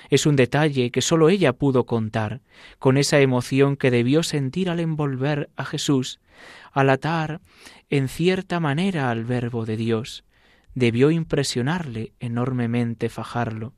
Es 0.09 0.25
un 0.25 0.35
detalle 0.35 0.91
que 0.91 1.01
sólo 1.01 1.29
ella 1.29 1.53
pudo 1.53 1.85
contar, 1.85 2.41
con 2.79 2.97
esa 2.97 3.19
emoción 3.19 3.77
que 3.77 3.91
debió 3.91 4.23
sentir 4.23 4.69
al 4.69 4.79
envolver 4.79 5.49
a 5.55 5.65
Jesús, 5.65 6.19
al 6.71 6.89
atar 6.89 7.41
en 7.89 8.07
cierta 8.07 8.59
manera 8.59 9.09
al 9.09 9.23
Verbo 9.23 9.65
de 9.65 9.77
Dios. 9.77 10.23
Debió 10.73 11.11
impresionarle 11.11 12.11
enormemente 12.19 13.09
fajarlo, 13.09 13.73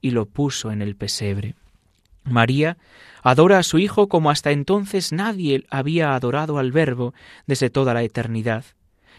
y 0.00 0.10
lo 0.10 0.26
puso 0.26 0.70
en 0.70 0.82
el 0.82 0.96
pesebre. 0.96 1.54
María 2.24 2.76
adora 3.22 3.58
a 3.58 3.62
su 3.62 3.78
Hijo 3.78 4.08
como 4.08 4.30
hasta 4.30 4.50
entonces 4.50 5.12
nadie 5.12 5.64
había 5.70 6.14
adorado 6.14 6.58
al 6.58 6.72
Verbo 6.72 7.14
desde 7.46 7.70
toda 7.70 7.94
la 7.94 8.02
eternidad. 8.02 8.64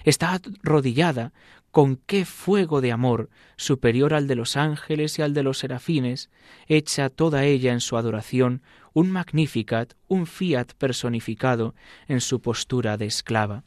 Está 0.03 0.39
arrodillada 0.63 1.33
con 1.71 1.97
qué 1.97 2.25
fuego 2.25 2.81
de 2.81 2.91
amor, 2.91 3.29
superior 3.55 4.13
al 4.13 4.27
de 4.27 4.35
los 4.35 4.57
ángeles 4.57 5.19
y 5.19 5.21
al 5.21 5.33
de 5.33 5.43
los 5.43 5.59
serafines, 5.59 6.29
echa 6.67 7.09
toda 7.09 7.45
ella 7.45 7.71
en 7.71 7.81
su 7.81 7.97
adoración 7.97 8.61
un 8.93 9.11
magnificat, 9.11 9.93
un 10.07 10.25
fiat 10.25 10.73
personificado 10.73 11.75
en 12.07 12.19
su 12.19 12.41
postura 12.41 12.97
de 12.97 13.05
esclava. 13.05 13.63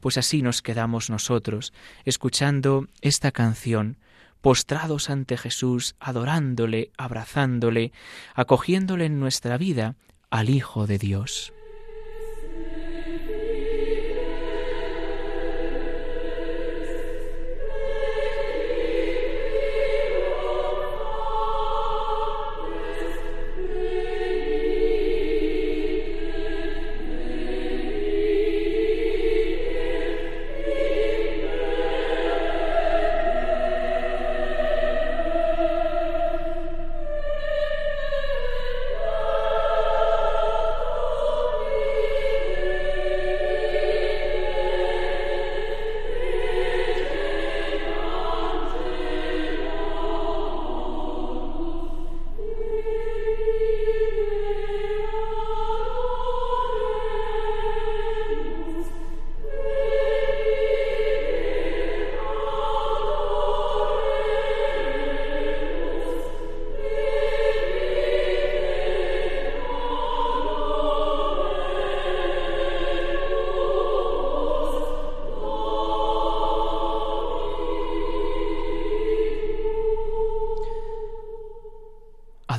Pues 0.00 0.16
así 0.16 0.40
nos 0.40 0.62
quedamos 0.62 1.10
nosotros, 1.10 1.74
escuchando 2.06 2.86
esta 3.02 3.32
canción, 3.32 3.98
postrados 4.42 5.08
ante 5.08 5.38
Jesús, 5.38 5.94
adorándole, 5.98 6.90
abrazándole, 6.98 7.92
acogiéndole 8.34 9.06
en 9.06 9.18
nuestra 9.18 9.56
vida 9.56 9.96
al 10.30 10.50
Hijo 10.50 10.86
de 10.86 10.98
Dios. 10.98 11.54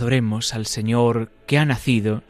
Adoremos 0.04 0.54
al 0.54 0.66
Señor 0.66 1.32
que 1.48 1.58
ha 1.58 1.64
nacido, 1.64 2.24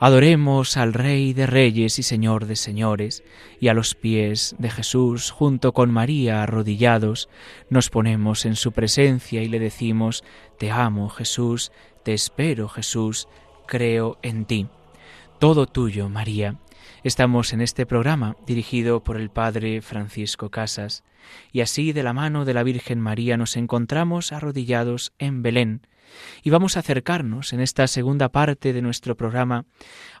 adoremos 0.00 0.76
al 0.76 0.92
Rey 0.92 1.32
de 1.32 1.46
Reyes 1.46 2.00
y 2.00 2.02
Señor 2.02 2.46
de 2.46 2.56
Señores, 2.56 3.22
y 3.60 3.68
a 3.68 3.74
los 3.74 3.94
pies 3.94 4.56
de 4.58 4.68
Jesús, 4.68 5.30
junto 5.30 5.72
con 5.72 5.92
María 5.92 6.42
arrodillados, 6.42 7.28
nos 7.68 7.88
ponemos 7.88 8.46
en 8.46 8.56
su 8.56 8.72
presencia 8.72 9.44
y 9.44 9.48
le 9.48 9.60
decimos, 9.60 10.24
Te 10.58 10.72
amo 10.72 11.08
Jesús, 11.08 11.70
te 12.02 12.14
espero 12.14 12.68
Jesús, 12.68 13.28
creo 13.68 14.18
en 14.22 14.44
ti. 14.44 14.66
Todo 15.38 15.66
tuyo, 15.66 16.08
María. 16.08 16.56
Estamos 17.04 17.52
en 17.52 17.60
este 17.60 17.86
programa 17.86 18.34
dirigido 18.44 19.04
por 19.04 19.16
el 19.16 19.30
Padre 19.30 19.82
Francisco 19.82 20.50
Casas, 20.50 21.04
y 21.52 21.60
así 21.60 21.92
de 21.92 22.02
la 22.02 22.12
mano 22.12 22.44
de 22.44 22.54
la 22.54 22.64
Virgen 22.64 22.98
María 22.98 23.36
nos 23.36 23.56
encontramos 23.56 24.32
arrodillados 24.32 25.12
en 25.20 25.42
Belén, 25.42 25.82
y 26.42 26.50
vamos 26.50 26.76
a 26.76 26.80
acercarnos 26.80 27.52
en 27.52 27.60
esta 27.60 27.86
segunda 27.86 28.30
parte 28.30 28.72
de 28.72 28.82
nuestro 28.82 29.16
programa 29.16 29.64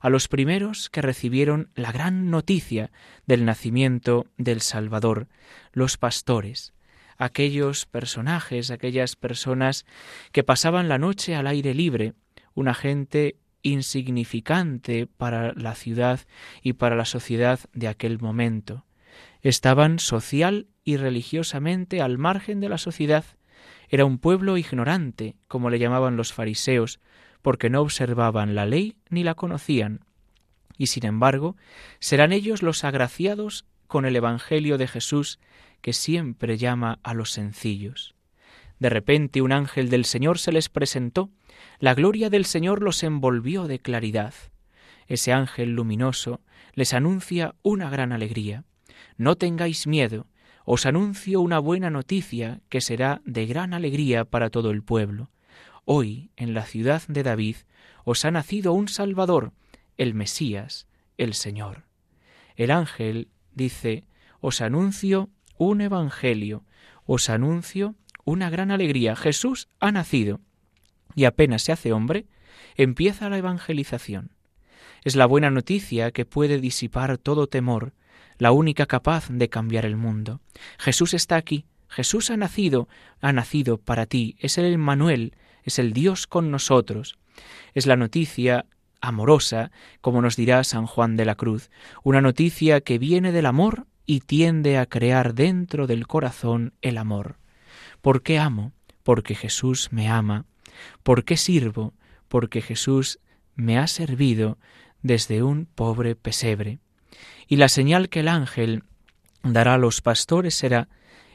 a 0.00 0.10
los 0.10 0.28
primeros 0.28 0.90
que 0.90 1.02
recibieron 1.02 1.70
la 1.74 1.92
gran 1.92 2.30
noticia 2.30 2.90
del 3.26 3.44
nacimiento 3.44 4.26
del 4.36 4.60
Salvador, 4.60 5.28
los 5.72 5.96
pastores, 5.96 6.72
aquellos 7.16 7.86
personajes, 7.86 8.70
aquellas 8.70 9.16
personas 9.16 9.84
que 10.32 10.42
pasaban 10.42 10.88
la 10.88 10.98
noche 10.98 11.34
al 11.34 11.46
aire 11.46 11.74
libre, 11.74 12.14
una 12.54 12.74
gente 12.74 13.36
insignificante 13.62 15.06
para 15.06 15.52
la 15.52 15.74
ciudad 15.74 16.20
y 16.62 16.74
para 16.74 16.96
la 16.96 17.04
sociedad 17.04 17.60
de 17.72 17.88
aquel 17.88 18.18
momento. 18.18 18.86
Estaban 19.42 19.98
social 19.98 20.66
y 20.84 20.96
religiosamente 20.96 22.00
al 22.00 22.18
margen 22.18 22.60
de 22.60 22.68
la 22.68 22.78
sociedad. 22.78 23.24
Era 23.90 24.04
un 24.04 24.18
pueblo 24.18 24.56
ignorante, 24.56 25.34
como 25.48 25.68
le 25.68 25.80
llamaban 25.80 26.16
los 26.16 26.32
fariseos, 26.32 27.00
porque 27.42 27.70
no 27.70 27.80
observaban 27.80 28.54
la 28.54 28.64
ley 28.64 28.96
ni 29.08 29.24
la 29.24 29.34
conocían. 29.34 30.04
Y 30.78 30.86
sin 30.86 31.04
embargo, 31.04 31.56
serán 31.98 32.32
ellos 32.32 32.62
los 32.62 32.84
agraciados 32.84 33.66
con 33.88 34.06
el 34.06 34.14
Evangelio 34.14 34.78
de 34.78 34.86
Jesús 34.86 35.40
que 35.80 35.92
siempre 35.92 36.56
llama 36.56 37.00
a 37.02 37.14
los 37.14 37.32
sencillos. 37.32 38.14
De 38.78 38.88
repente 38.90 39.42
un 39.42 39.52
ángel 39.52 39.90
del 39.90 40.04
Señor 40.04 40.38
se 40.38 40.52
les 40.52 40.68
presentó, 40.68 41.30
la 41.80 41.94
gloria 41.94 42.30
del 42.30 42.44
Señor 42.44 42.82
los 42.82 43.02
envolvió 43.02 43.66
de 43.66 43.80
claridad. 43.80 44.34
Ese 45.08 45.32
ángel 45.32 45.74
luminoso 45.74 46.40
les 46.74 46.94
anuncia 46.94 47.56
una 47.62 47.90
gran 47.90 48.12
alegría. 48.12 48.64
No 49.16 49.36
tengáis 49.36 49.88
miedo, 49.88 50.26
os 50.64 50.86
anuncio 50.86 51.40
una 51.40 51.58
buena 51.58 51.90
noticia 51.90 52.60
que 52.68 52.80
será 52.80 53.22
de 53.24 53.46
gran 53.46 53.74
alegría 53.74 54.24
para 54.24 54.50
todo 54.50 54.70
el 54.70 54.82
pueblo. 54.82 55.30
Hoy, 55.84 56.30
en 56.36 56.54
la 56.54 56.64
ciudad 56.64 57.02
de 57.08 57.22
David, 57.22 57.56
os 58.04 58.24
ha 58.24 58.30
nacido 58.30 58.72
un 58.72 58.88
Salvador, 58.88 59.52
el 59.96 60.14
Mesías, 60.14 60.86
el 61.16 61.34
Señor. 61.34 61.84
El 62.56 62.70
ángel 62.70 63.28
dice, 63.54 64.04
os 64.40 64.60
anuncio 64.60 65.30
un 65.56 65.80
Evangelio, 65.80 66.64
os 67.06 67.28
anuncio 67.30 67.96
una 68.24 68.50
gran 68.50 68.70
alegría. 68.70 69.16
Jesús 69.16 69.68
ha 69.80 69.92
nacido 69.92 70.40
y 71.14 71.24
apenas 71.24 71.62
se 71.62 71.72
hace 71.72 71.92
hombre, 71.92 72.26
empieza 72.76 73.28
la 73.28 73.38
evangelización. 73.38 74.32
Es 75.02 75.16
la 75.16 75.26
buena 75.26 75.50
noticia 75.50 76.10
que 76.10 76.26
puede 76.26 76.60
disipar 76.60 77.18
todo 77.18 77.46
temor, 77.46 77.94
la 78.40 78.52
única 78.52 78.86
capaz 78.86 79.28
de 79.28 79.50
cambiar 79.50 79.84
el 79.84 79.96
mundo. 79.96 80.40
Jesús 80.78 81.12
está 81.12 81.36
aquí, 81.36 81.66
Jesús 81.88 82.30
ha 82.30 82.38
nacido, 82.38 82.88
ha 83.20 83.34
nacido 83.34 83.76
para 83.76 84.06
ti, 84.06 84.34
es 84.38 84.56
el 84.56 84.64
Emmanuel, 84.64 85.36
es 85.62 85.78
el 85.78 85.92
Dios 85.92 86.26
con 86.26 86.50
nosotros. 86.50 87.18
Es 87.74 87.86
la 87.86 87.96
noticia 87.96 88.64
amorosa, 89.02 89.70
como 90.00 90.22
nos 90.22 90.36
dirá 90.36 90.64
San 90.64 90.86
Juan 90.86 91.16
de 91.16 91.26
la 91.26 91.34
Cruz, 91.34 91.70
una 92.02 92.22
noticia 92.22 92.80
que 92.80 92.98
viene 92.98 93.30
del 93.30 93.44
amor 93.44 93.86
y 94.06 94.20
tiende 94.20 94.78
a 94.78 94.86
crear 94.86 95.34
dentro 95.34 95.86
del 95.86 96.06
corazón 96.06 96.72
el 96.80 96.96
amor. 96.96 97.36
¿Por 98.00 98.22
qué 98.22 98.38
amo? 98.38 98.72
Porque 99.02 99.34
Jesús 99.34 99.88
me 99.92 100.08
ama. 100.08 100.46
¿Por 101.02 101.24
qué 101.24 101.36
sirvo? 101.36 101.92
Porque 102.28 102.62
Jesús 102.62 103.20
me 103.54 103.78
ha 103.78 103.86
servido 103.86 104.56
desde 105.02 105.42
un 105.42 105.66
pobre 105.66 106.16
pesebre. 106.16 106.78
Y 107.46 107.56
la 107.56 107.68
señal 107.68 108.08
que 108.08 108.20
el 108.20 108.28
ángel 108.28 108.84
dará 109.42 109.74
a 109.74 109.78
los 109.78 110.00
pastores 110.00 110.54
será 110.54 110.88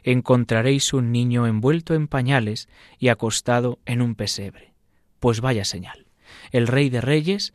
encontraréis 0.04 0.94
un 0.94 1.12
niño 1.12 1.48
envuelto 1.48 1.96
en 1.96 2.08
pañales 2.08 2.70
y 3.00 3.08
acostado 3.08 3.80
en 3.86 4.02
un 4.02 4.14
pesebre. 4.16 4.74
Pues 5.20 5.42
vaya 5.42 5.66
señal. 5.66 6.06
El 6.52 6.68
rey 6.68 6.90
de 6.90 7.02
reyes 7.02 7.54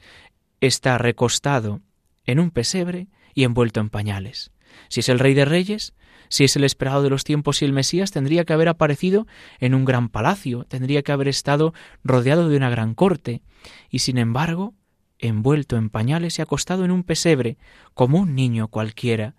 está 0.60 0.98
recostado 0.98 1.80
en 2.26 2.40
un 2.40 2.50
pesebre 2.50 3.06
y 3.34 3.44
envuelto 3.44 3.80
en 3.80 3.88
pañales. 3.88 4.50
Si 4.88 5.00
es 5.00 5.08
el 5.08 5.20
rey 5.20 5.34
de 5.34 5.44
reyes, 5.44 5.94
si 6.28 6.44
es 6.44 6.56
el 6.56 6.64
esperado 6.64 7.02
de 7.02 7.10
los 7.10 7.24
tiempos 7.24 7.62
y 7.62 7.64
el 7.64 7.72
Mesías, 7.72 8.10
tendría 8.10 8.44
que 8.44 8.52
haber 8.52 8.68
aparecido 8.68 9.26
en 9.58 9.74
un 9.74 9.84
gran 9.84 10.08
palacio, 10.08 10.64
tendría 10.64 11.02
que 11.02 11.12
haber 11.12 11.28
estado 11.28 11.72
rodeado 12.04 12.48
de 12.48 12.56
una 12.56 12.70
gran 12.70 12.94
corte, 12.94 13.42
y 13.90 14.00
sin 14.00 14.18
embargo, 14.18 14.74
envuelto 15.20 15.76
en 15.76 15.90
pañales 15.90 16.38
y 16.38 16.42
acostado 16.42 16.84
en 16.84 16.90
un 16.90 17.02
pesebre, 17.02 17.58
como 17.94 18.18
un 18.18 18.34
niño 18.34 18.68
cualquiera, 18.68 19.34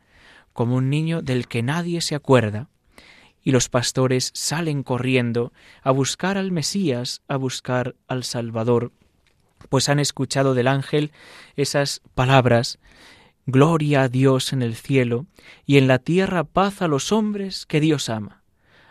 como 0.54 0.76
un 0.76 0.90
niño 0.90 1.22
del 1.22 1.48
que 1.48 1.64
nadie 1.64 2.02
se 2.02 2.16
acuerda. 2.16 2.70
Y 3.44 3.52
los 3.52 3.70
pastores 3.70 4.32
salen 4.36 4.84
corriendo 4.84 5.52
a 5.82 5.92
buscar 5.92 6.38
al 6.38 6.52
Mesías, 6.52 7.22
a 7.28 7.38
buscar 7.38 7.96
al 8.08 8.24
Salvador, 8.24 8.92
pues 9.70 9.90
han 9.90 10.00
escuchado 10.00 10.54
del 10.54 10.68
ángel 10.68 11.12
esas 11.56 12.02
palabras 12.14 12.80
Gloria 13.48 14.04
a 14.04 14.08
Dios 14.08 14.54
en 14.54 14.62
el 14.62 14.76
cielo 14.76 15.26
y 15.66 15.78
en 15.78 15.88
la 15.88 15.98
tierra 15.98 16.44
paz 16.44 16.82
a 16.82 16.88
los 16.88 17.12
hombres 17.12 17.66
que 17.66 17.80
Dios 17.80 18.08
ama, 18.08 18.44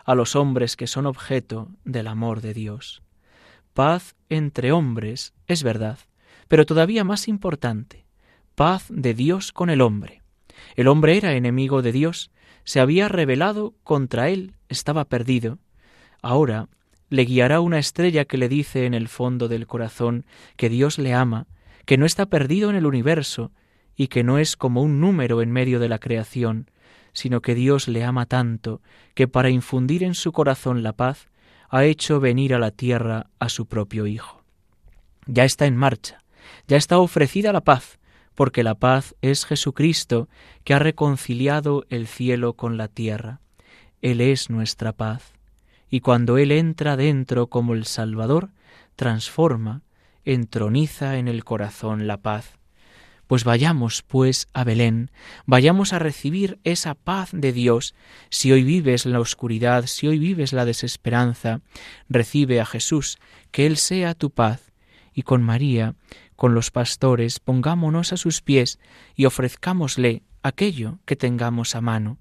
a 0.05 0.16
los 0.16 0.35
hombres 0.35 0.76
que 0.76 0.88
son 0.88 1.07
objeto 1.07 1.68
del 1.85 2.09
amor 2.09 2.40
de 2.40 2.53
Dios. 2.53 3.03
Paz 3.74 4.16
entre 4.29 4.72
hombres, 4.72 5.35
es 5.46 5.62
verdad, 5.62 6.00
pero 6.51 6.67
todavía 6.67 7.05
más 7.05 7.29
importante, 7.29 8.07
paz 8.57 8.87
de 8.89 9.15
Dios 9.15 9.53
con 9.53 9.71
el 9.71 9.81
hombre. 9.81 10.21
El 10.75 10.89
hombre 10.89 11.17
era 11.17 11.35
enemigo 11.35 11.81
de 11.81 11.93
Dios, 11.93 12.33
se 12.65 12.81
había 12.81 13.07
rebelado 13.07 13.77
contra 13.85 14.31
él, 14.31 14.55
estaba 14.69 15.05
perdido. 15.05 15.61
Ahora 16.23 16.69
le 17.09 17.25
guiará 17.25 17.61
una 17.61 17.79
estrella 17.79 18.25
que 18.25 18.37
le 18.37 18.49
dice 18.49 18.85
en 18.85 18.95
el 18.95 19.07
fondo 19.07 19.47
del 19.47 19.69
corazón 19.69 20.27
que 20.57 20.69
Dios 20.69 20.99
le 20.99 21.15
ama, 21.15 21.47
que 21.85 21.97
no 21.97 22.05
está 22.05 22.27
perdido 22.27 22.69
en 22.69 22.75
el 22.75 22.85
universo, 22.85 23.53
y 23.95 24.09
que 24.09 24.25
no 24.25 24.37
es 24.39 24.57
como 24.57 24.83
un 24.83 24.99
número 24.99 25.43
en 25.43 25.53
medio 25.53 25.79
de 25.79 25.89
la 25.89 26.01
creación, 26.01 26.69
sino 27.13 27.43
que 27.43 27.55
Dios 27.55 27.87
le 27.87 28.03
ama 28.03 28.27
tanto 28.27 28.83
que 29.15 29.29
para 29.29 29.51
infundir 29.51 30.03
en 30.03 30.17
su 30.17 30.33
corazón 30.33 30.83
la 30.83 30.95
paz 30.95 31.29
ha 31.69 31.85
hecho 31.85 32.19
venir 32.19 32.55
a 32.55 32.59
la 32.59 32.73
tierra 32.73 33.31
a 33.39 33.49
su 33.49 33.67
propio 33.67 34.09
Hijo. 34.09 34.43
Ya 35.27 35.45
está 35.45 35.67
en 35.67 35.77
marcha, 35.77 36.20
ya 36.68 36.76
está 36.76 36.98
ofrecida 36.98 37.53
la 37.53 37.62
paz, 37.62 37.98
porque 38.35 38.62
la 38.62 38.74
paz 38.74 39.14
es 39.20 39.44
Jesucristo 39.44 40.29
que 40.64 40.74
ha 40.74 40.79
reconciliado 40.79 41.85
el 41.90 42.07
cielo 42.07 42.55
con 42.55 42.76
la 42.76 42.88
tierra. 42.88 43.40
Él 44.03 44.20
es 44.20 44.50
nuestra 44.50 44.92
paz, 44.92 45.35
y 45.90 46.00
cuando 46.00 46.38
Él 46.38 46.53
entra 46.53 46.96
dentro 46.96 47.48
como 47.48 47.74
el 47.74 47.85
Salvador, 47.85 48.50
transforma, 48.96 49.83
entroniza 50.24 51.18
en 51.18 51.29
el 51.29 51.44
corazón 51.44 52.07
la 52.07 52.18
paz. 52.18 52.59
Pues 53.26 53.44
vayamos, 53.44 54.03
pues, 54.03 54.48
a 54.55 54.64
Belén, 54.64 55.11
vayamos 55.46 55.92
a 55.92 56.00
recibir 56.00 56.59
esa 56.64 56.94
paz 56.94 57.31
de 57.33 57.53
Dios. 57.53 57.94
Si 58.29 58.50
hoy 58.50 58.64
vives 58.64 59.07
la 59.07 59.20
oscuridad, 59.20 59.87
si 59.87 60.09
hoy 60.09 60.18
vives 60.18 60.53
la 60.53 60.64
desesperanza, 60.64 61.61
recibe 62.09 62.61
a 62.61 62.66
Jesús, 62.66 63.18
que 63.53 63.66
Él 63.66 63.76
sea 63.76 64.14
tu 64.14 64.31
paz. 64.31 64.70
Y 65.14 65.23
con 65.23 65.42
María, 65.42 65.94
con 66.37 66.55
los 66.55 66.70
pastores, 66.70 67.40
pongámonos 67.40 68.12
a 68.12 68.16
sus 68.16 68.42
pies 68.42 68.79
y 69.16 69.27
ofrezcámosle 69.27 70.23
aquello 70.42 70.99
que 71.05 71.16
tengamos 71.16 71.75
a 71.75 71.81
mano. 71.81 72.18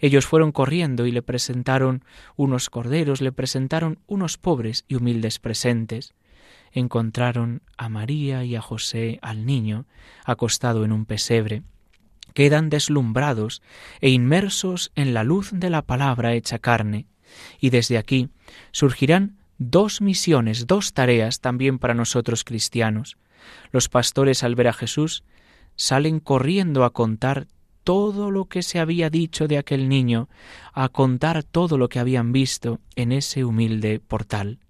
Ellos 0.00 0.26
fueron 0.26 0.52
corriendo 0.52 1.06
y 1.06 1.12
le 1.12 1.22
presentaron 1.22 2.04
unos 2.36 2.68
corderos, 2.70 3.20
le 3.20 3.32
presentaron 3.32 3.98
unos 4.06 4.36
pobres 4.36 4.84
y 4.88 4.96
humildes 4.96 5.38
presentes 5.38 6.14
encontraron 6.72 7.62
a 7.76 7.88
María 7.88 8.44
y 8.44 8.56
a 8.56 8.60
José 8.60 9.18
al 9.22 9.46
niño 9.46 9.86
acostado 10.24 10.84
en 10.84 10.92
un 10.92 11.04
pesebre. 11.04 11.62
Quedan 12.34 12.70
deslumbrados 12.70 13.62
e 14.00 14.10
inmersos 14.10 14.92
en 14.94 15.14
la 15.14 15.24
luz 15.24 15.50
de 15.52 15.70
la 15.70 15.82
palabra 15.82 16.34
hecha 16.34 16.58
carne, 16.58 17.06
y 17.60 17.70
desde 17.70 17.98
aquí 17.98 18.28
surgirán 18.70 19.38
dos 19.60 20.00
misiones, 20.00 20.66
dos 20.66 20.94
tareas 20.94 21.40
también 21.40 21.78
para 21.78 21.94
nosotros 21.94 22.44
cristianos. 22.44 23.18
Los 23.70 23.90
pastores 23.90 24.42
al 24.42 24.54
ver 24.54 24.68
a 24.68 24.72
Jesús 24.72 25.22
salen 25.76 26.18
corriendo 26.18 26.82
a 26.82 26.90
contar 26.90 27.46
todo 27.84 28.30
lo 28.30 28.46
que 28.46 28.62
se 28.62 28.80
había 28.80 29.10
dicho 29.10 29.48
de 29.48 29.58
aquel 29.58 29.88
niño, 29.88 30.28
a 30.72 30.88
contar 30.88 31.42
todo 31.44 31.76
lo 31.76 31.90
que 31.90 31.98
habían 31.98 32.32
visto 32.32 32.80
en 32.96 33.12
ese 33.12 33.44
humilde 33.44 34.00
portal. 34.00 34.60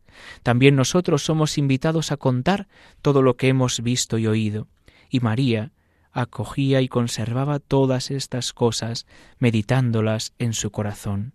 También 0.42 0.74
nosotros 0.74 1.22
somos 1.22 1.56
invitados 1.56 2.10
a 2.10 2.16
contar 2.16 2.66
todo 3.00 3.22
lo 3.22 3.36
que 3.36 3.48
hemos 3.48 3.80
visto 3.80 4.18
y 4.18 4.26
oído. 4.26 4.66
Y 5.08 5.20
María 5.20 5.72
acogía 6.10 6.80
y 6.80 6.88
conservaba 6.88 7.60
todas 7.60 8.10
estas 8.10 8.52
cosas, 8.52 9.06
meditándolas 9.38 10.32
en 10.38 10.52
su 10.52 10.72
corazón. 10.72 11.32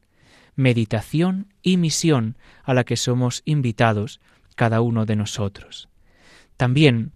Meditación 0.56 1.54
y 1.62 1.78
misión 1.78 2.38
a 2.64 2.74
la 2.74 2.84
que 2.84 2.98
somos 2.98 3.42
invitados 3.46 4.20
cada 4.56 4.82
uno 4.82 5.06
de 5.06 5.16
nosotros. 5.16 5.90
También 6.58 7.12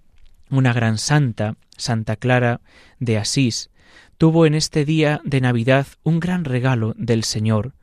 una 0.49 0.73
gran 0.73 0.97
santa, 0.97 1.55
Santa 1.77 2.15
Clara 2.15 2.61
de 2.99 3.17
Asís, 3.17 3.69
tuvo 4.17 4.45
en 4.45 4.55
este 4.55 4.83
día 4.83 5.21
de 5.23 5.41
Navidad 5.41 5.87
un 6.03 6.19
gran 6.19 6.43
regalo 6.43 6.93
del 6.97 7.23
Señor. 7.23 7.73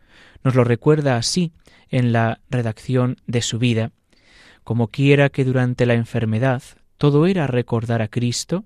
Nos 0.44 0.54
lo 0.54 0.64
recuerda 0.64 1.16
así 1.16 1.52
en 1.88 2.12
la 2.12 2.40
redacción 2.50 3.16
de 3.26 3.42
su 3.42 3.58
vida. 3.58 3.92
Como 4.64 4.88
quiera 4.88 5.30
que 5.30 5.44
durante 5.44 5.86
la 5.86 5.94
enfermedad 5.94 6.62
todo 6.98 7.26
era 7.26 7.46
recordar 7.46 8.02
a 8.02 8.08
Cristo, 8.08 8.64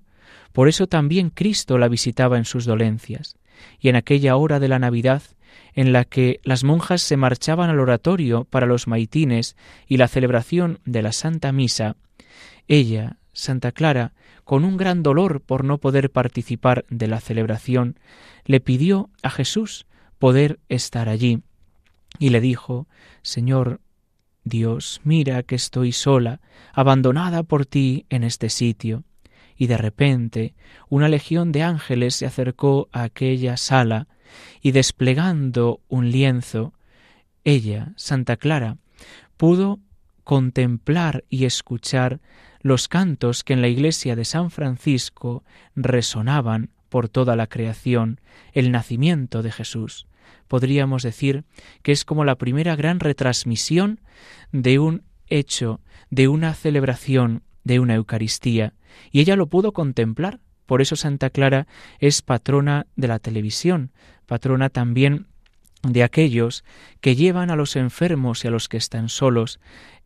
por 0.51 0.67
eso 0.67 0.87
también 0.87 1.29
Cristo 1.29 1.77
la 1.77 1.87
visitaba 1.87 2.37
en 2.37 2.45
sus 2.45 2.65
dolencias, 2.65 3.35
y 3.79 3.89
en 3.89 3.95
aquella 3.95 4.35
hora 4.35 4.59
de 4.59 4.67
la 4.67 4.79
Navidad 4.79 5.21
en 5.73 5.93
la 5.93 6.05
que 6.05 6.39
las 6.43 6.63
monjas 6.63 7.01
se 7.01 7.17
marchaban 7.17 7.69
al 7.69 7.79
oratorio 7.79 8.45
para 8.45 8.65
los 8.65 8.87
maitines 8.87 9.55
y 9.87 9.97
la 9.97 10.07
celebración 10.07 10.79
de 10.85 11.01
la 11.01 11.11
Santa 11.11 11.51
Misa, 11.51 11.95
ella, 12.67 13.17
Santa 13.33 13.71
Clara, 13.71 14.13
con 14.43 14.65
un 14.65 14.77
gran 14.77 15.03
dolor 15.03 15.41
por 15.41 15.63
no 15.63 15.77
poder 15.77 16.11
participar 16.11 16.85
de 16.89 17.07
la 17.07 17.19
celebración, 17.19 17.99
le 18.45 18.59
pidió 18.59 19.09
a 19.23 19.29
Jesús 19.29 19.85
poder 20.19 20.59
estar 20.69 21.09
allí, 21.09 21.41
y 22.19 22.29
le 22.29 22.41
dijo 22.41 22.87
Señor 23.21 23.81
Dios, 24.43 25.01
mira 25.03 25.43
que 25.43 25.55
estoy 25.55 25.91
sola, 25.91 26.41
abandonada 26.73 27.43
por 27.43 27.65
ti 27.65 28.05
en 28.09 28.23
este 28.23 28.49
sitio. 28.49 29.03
Y 29.55 29.67
de 29.67 29.77
repente 29.77 30.55
una 30.89 31.07
legión 31.07 31.51
de 31.51 31.63
ángeles 31.63 32.15
se 32.15 32.25
acercó 32.25 32.89
a 32.91 33.03
aquella 33.03 33.57
sala, 33.57 34.07
y 34.61 34.71
desplegando 34.71 35.81
un 35.87 36.11
lienzo, 36.11 36.73
ella, 37.43 37.93
Santa 37.95 38.37
Clara, 38.37 38.77
pudo 39.37 39.79
contemplar 40.23 41.23
y 41.29 41.45
escuchar 41.45 42.19
los 42.61 42.87
cantos 42.87 43.43
que 43.43 43.53
en 43.53 43.61
la 43.61 43.67
iglesia 43.67 44.15
de 44.15 44.25
San 44.25 44.51
Francisco 44.51 45.43
resonaban 45.75 46.69
por 46.89 47.09
toda 47.09 47.35
la 47.35 47.47
creación, 47.47 48.19
el 48.53 48.71
nacimiento 48.71 49.41
de 49.41 49.51
Jesús. 49.51 50.07
Podríamos 50.47 51.03
decir 51.03 51.45
que 51.81 51.91
es 51.91 52.05
como 52.05 52.25
la 52.25 52.35
primera 52.35 52.75
gran 52.75 52.99
retransmisión 52.99 54.01
de 54.51 54.79
un 54.79 55.03
hecho, 55.27 55.79
de 56.09 56.27
una 56.27 56.53
celebración, 56.53 57.43
de 57.63 57.79
una 57.79 57.95
Eucaristía, 57.95 58.73
y 59.11 59.21
ella 59.21 59.35
lo 59.35 59.47
pudo 59.47 59.71
contemplar. 59.71 60.39
Por 60.71 60.81
eso 60.81 60.95
Santa 60.95 61.29
Clara 61.29 61.67
es 61.99 62.21
patrona 62.21 62.87
de 62.95 63.09
la 63.09 63.19
televisión, 63.19 63.91
patrona 64.25 64.69
también 64.69 65.27
de 65.83 66.01
aquellos 66.01 66.63
que 67.01 67.17
llevan 67.17 67.51
a 67.51 67.57
los 67.57 67.75
enfermos 67.75 68.45
y 68.45 68.47
a 68.47 68.51
los 68.51 68.69
que 68.69 68.77
están 68.77 69.09
solos 69.09 69.59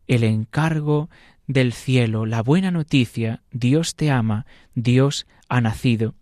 el 0.08 0.24
encargo 0.24 1.08
del 1.46 1.72
cielo, 1.72 2.26
la 2.26 2.42
buena 2.42 2.72
noticia, 2.72 3.42
Dios 3.52 3.94
te 3.94 4.10
ama, 4.10 4.44
Dios 4.74 5.28
ha 5.48 5.60
nacido. 5.60 6.14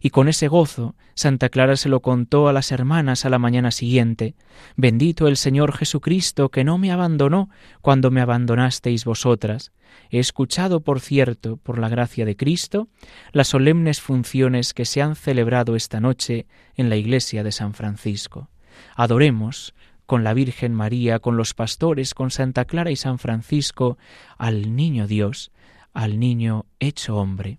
Y 0.00 0.10
con 0.10 0.28
ese 0.28 0.48
gozo, 0.48 0.94
Santa 1.14 1.48
Clara 1.48 1.76
se 1.76 1.88
lo 1.88 2.00
contó 2.00 2.48
a 2.48 2.52
las 2.52 2.72
hermanas 2.72 3.24
a 3.24 3.30
la 3.30 3.38
mañana 3.38 3.70
siguiente. 3.70 4.34
Bendito 4.76 5.28
el 5.28 5.36
Señor 5.36 5.76
Jesucristo, 5.76 6.48
que 6.48 6.64
no 6.64 6.78
me 6.78 6.90
abandonó 6.90 7.50
cuando 7.82 8.10
me 8.10 8.20
abandonasteis 8.20 9.04
vosotras. 9.04 9.72
He 10.10 10.18
escuchado, 10.18 10.80
por 10.80 11.00
cierto, 11.00 11.56
por 11.56 11.78
la 11.78 11.88
gracia 11.88 12.24
de 12.24 12.36
Cristo, 12.36 12.88
las 13.32 13.48
solemnes 13.48 14.00
funciones 14.00 14.74
que 14.74 14.84
se 14.84 15.02
han 15.02 15.14
celebrado 15.14 15.76
esta 15.76 16.00
noche 16.00 16.46
en 16.76 16.88
la 16.88 16.96
iglesia 16.96 17.42
de 17.44 17.52
San 17.52 17.74
Francisco. 17.74 18.48
Adoremos 18.96 19.74
con 20.06 20.24
la 20.24 20.34
Virgen 20.34 20.74
María, 20.74 21.20
con 21.20 21.36
los 21.36 21.54
pastores, 21.54 22.14
con 22.14 22.30
Santa 22.30 22.64
Clara 22.64 22.90
y 22.90 22.96
San 22.96 23.18
Francisco, 23.18 23.96
al 24.38 24.74
niño 24.74 25.06
Dios, 25.06 25.52
al 25.92 26.18
niño 26.18 26.66
hecho 26.80 27.16
hombre. 27.16 27.58